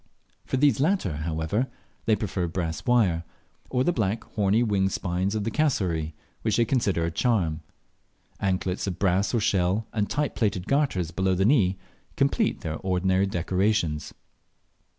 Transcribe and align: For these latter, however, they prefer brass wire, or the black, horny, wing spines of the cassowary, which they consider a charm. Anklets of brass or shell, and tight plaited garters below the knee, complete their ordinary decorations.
For 0.47 0.57
these 0.57 0.79
latter, 0.79 1.17
however, 1.17 1.67
they 2.05 2.15
prefer 2.15 2.47
brass 2.47 2.87
wire, 2.87 3.23
or 3.69 3.83
the 3.83 3.93
black, 3.93 4.23
horny, 4.33 4.63
wing 4.63 4.89
spines 4.89 5.35
of 5.35 5.43
the 5.43 5.51
cassowary, 5.51 6.15
which 6.41 6.57
they 6.57 6.65
consider 6.65 7.05
a 7.05 7.11
charm. 7.11 7.59
Anklets 8.39 8.87
of 8.87 8.97
brass 8.97 9.31
or 9.31 9.39
shell, 9.39 9.85
and 9.93 10.09
tight 10.09 10.33
plaited 10.33 10.65
garters 10.65 11.11
below 11.11 11.35
the 11.35 11.45
knee, 11.45 11.77
complete 12.15 12.61
their 12.61 12.77
ordinary 12.77 13.27
decorations. 13.27 14.11